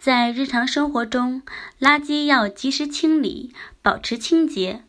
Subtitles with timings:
[0.00, 1.42] 在日常生活中，
[1.78, 4.82] 垃圾要及时清理，保持清洁。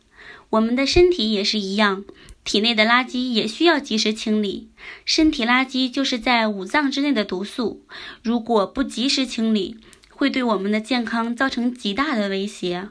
[0.48, 2.06] 我们的身体也是一样，
[2.44, 4.70] 体内的垃圾也需要及时清理。
[5.04, 7.82] 身体垃圾就是在五脏之内的毒素，
[8.22, 9.76] 如果不及时清理，
[10.08, 12.88] 会对我们的健康造成极大的威胁。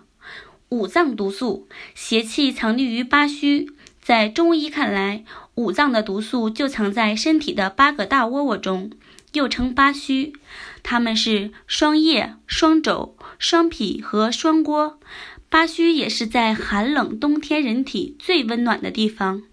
[0.70, 3.72] 五脏毒素，邪气藏匿于八虚。
[4.00, 5.24] 在中医看来，
[5.56, 8.92] 五脏的毒素就藏在身体的八个大窝窝中。
[9.34, 10.34] 又称八虚，
[10.84, 15.00] 它们是双叶、双肘、双脾和双锅。
[15.50, 19.44] 八虚也是在寒冷冬天人体最温暖的地方。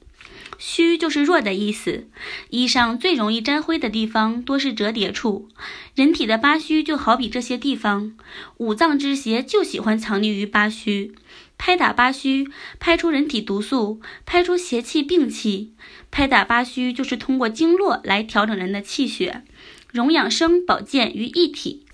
[0.58, 2.08] 虚就是弱的意思，
[2.50, 5.48] 衣裳最容易沾灰的地方多是折叠处，
[5.94, 8.16] 人体的八虚就好比这些地方。
[8.56, 11.14] 五脏之邪就喜欢藏匿于八虚。
[11.56, 12.48] 拍打八虚，
[12.78, 15.72] 拍出人体毒素，拍出邪气病气。
[16.10, 19.42] 拍打八虚就是通过经络来调整人的气血。
[19.90, 21.84] 荣养生保健于一体，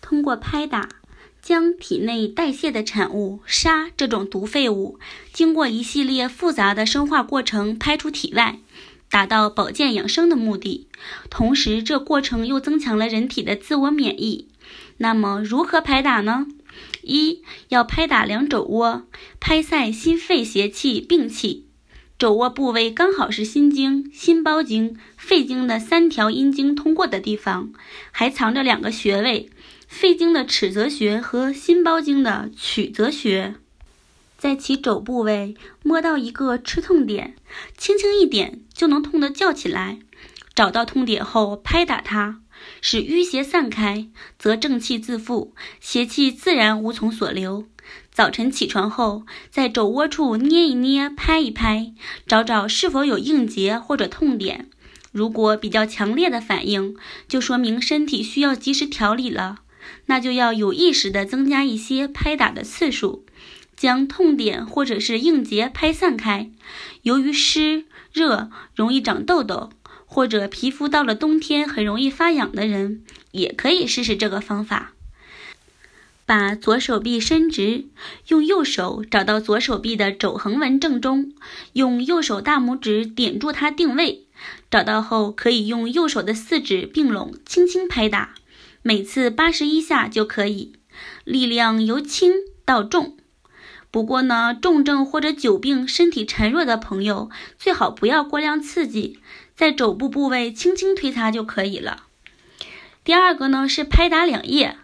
[0.00, 0.88] 通过拍打，
[1.40, 4.98] 将体内代谢的产物沙这种毒废物，
[5.32, 8.58] 经过一系列复杂的生化过程排出体外，
[9.10, 10.86] 达到保健养生的目的。
[11.30, 14.48] 同时，这过程又增强了人体的自我免疫。
[14.98, 16.46] 那么，如何拍打呢？
[17.02, 19.06] 一要拍打两肘窝，
[19.40, 21.67] 拍散心肺邪气病气。
[22.18, 27.72] 肘窝部位刚好是心经、心包经、肺经的三条阴经通过的地方，
[28.10, 29.48] 还藏着两个穴位：
[29.86, 33.54] 肺经的尺泽穴和心包经的曲泽穴。
[34.36, 37.36] 在其肘部位摸到一个吃痛点，
[37.76, 40.00] 轻轻一点就能痛得叫起来。
[40.56, 42.40] 找到痛点后，拍打它，
[42.80, 47.64] 使淤邪散开，则正气自负，邪气自然无从所留。
[48.18, 51.92] 早晨起床后，在肘窝处捏一捏、拍一拍，
[52.26, 54.68] 找找是否有硬结或者痛点。
[55.12, 56.96] 如果比较强烈的反应，
[57.28, 59.60] 就说明身体需要及时调理了，
[60.06, 63.24] 那就要有意识地增加一些拍打的次数，
[63.76, 66.50] 将痛点或者是硬结拍散开。
[67.02, 69.70] 由于湿热容易长痘痘，
[70.06, 74.94] 或者皮肤到了冬天很容易发痒的人，也可以试试这个方法。
[76.28, 77.86] 把左手臂伸直，
[78.26, 81.32] 用右手找到左手臂的肘横纹正中，
[81.72, 84.26] 用右手大拇指点住它定位。
[84.70, 88.34] 找到后，可以用右手的四指并拢，轻轻拍打，
[88.82, 90.74] 每次八十一下就可以。
[91.24, 92.34] 力量由轻
[92.66, 93.16] 到重。
[93.90, 99.18] 不过呢，重症或者久病、身体孱弱的朋友，最好不要过量刺激，
[99.56, 102.02] 在肘部部位轻轻推擦就可以了。
[103.02, 104.76] 第二个呢是拍打两腋。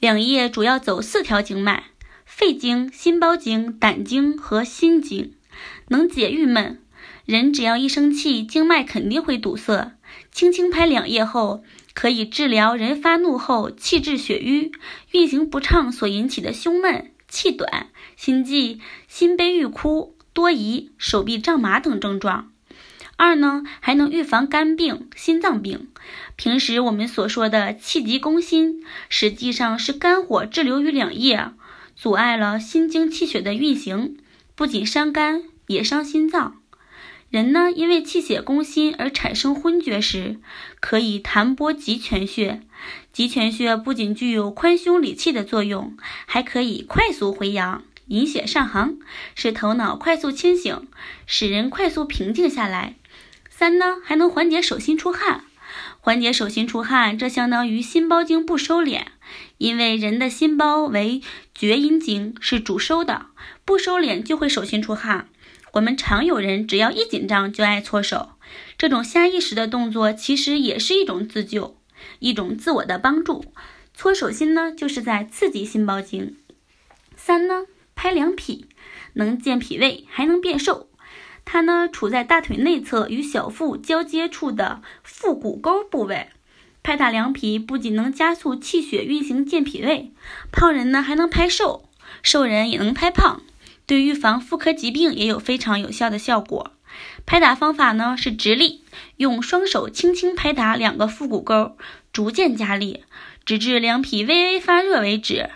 [0.00, 1.86] 两腋主要走四条经脉：
[2.24, 5.34] 肺经、心包经、胆经和心经，
[5.88, 6.80] 能解郁闷。
[7.24, 9.98] 人只要一生气，经脉肯定会堵塞。
[10.30, 11.64] 轻轻拍两腋后，
[11.94, 14.70] 可以治疗人发怒后气滞血瘀、
[15.10, 22.52] 运行不畅所引起的胸闷、气短、心悸、心悲欲哭、多疑、手臂胀麻等症状。
[23.18, 25.88] 二呢，还能预防肝病、心脏病。
[26.36, 31.52] 平时我们所说的气急攻心，实际上是肝火滞留于两腋，
[31.96, 34.18] 阻碍了心经气血的运行，
[34.54, 36.60] 不仅伤肝，也伤心脏。
[37.28, 40.36] 人呢，因为气血攻心而产生昏厥时，
[40.78, 42.62] 可以弹拨极泉穴。
[43.12, 47.82] 极泉穴不仅具有宽胸理气的作用，还可以快速回阳。
[48.08, 48.98] 引血上行，
[49.34, 50.88] 使头脑快速清醒，
[51.26, 52.96] 使人快速平静下来。
[53.48, 55.44] 三呢，还能缓解手心出汗。
[56.00, 59.02] 缓解手心出汗，这相当于心包经不收敛，
[59.58, 61.20] 因为人的心包为
[61.54, 63.26] 厥阴经，是主收的，
[63.64, 65.28] 不收敛就会手心出汗。
[65.72, 68.30] 我们常有人只要一紧张就爱搓手，
[68.78, 71.76] 这种下意识的动作其实也是一种自救，
[72.20, 73.44] 一种自我的帮助。
[73.92, 76.36] 搓手心呢，就是在刺激心包经。
[77.16, 77.64] 三呢，
[78.00, 78.68] 拍两匹，
[79.14, 80.88] 能健脾胃，还能变瘦。
[81.44, 86.28] 它呢，处在大腿内侧与小腹交接处的腹股沟部位。
[86.84, 90.12] 拍打两匹不仅能加速气血运行、健脾胃，
[90.52, 91.88] 胖人呢还能拍瘦，
[92.22, 93.42] 瘦人也能拍胖，
[93.84, 96.70] 对预防妇科疾病也有非常有效的效果。
[97.26, 98.84] 拍打方法呢是直立，
[99.16, 101.76] 用双手轻轻拍打两个腹股沟，
[102.12, 103.02] 逐渐加力，
[103.44, 105.50] 直至两匹微微发热为止。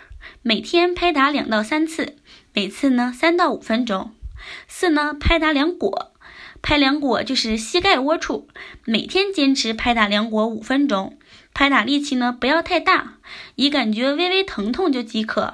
[0.45, 2.17] 每天拍打两到三次，
[2.53, 4.11] 每次呢三到五分钟。
[4.67, 6.11] 四呢，拍打两果，
[6.61, 8.49] 拍两果就是膝盖窝处，
[8.83, 11.17] 每天坚持拍打两果五分钟。
[11.53, 13.19] 拍打力气呢不要太大，
[13.55, 15.53] 以感觉微微疼痛就即可。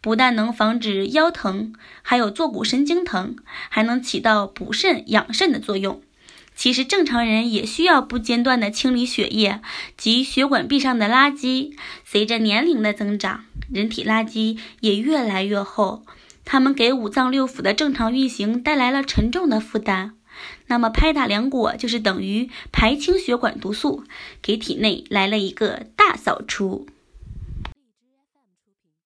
[0.00, 1.72] 不但能防止腰疼，
[2.02, 3.36] 还有坐骨神经疼，
[3.68, 6.02] 还能起到补肾养肾的作用。
[6.56, 9.60] 其实正常人也需要不间断的清理血液
[9.96, 11.72] 及血管壁上的垃圾。
[12.04, 16.04] 随着年龄的增长，人体垃圾也越来越厚，
[16.44, 20.14] 它们给五脏六腑的正常运行带来了沉重的负担。
[20.66, 24.04] 那么拍打凉果就是等于排清血管毒素，
[24.40, 26.86] 给体内来了一个大扫除。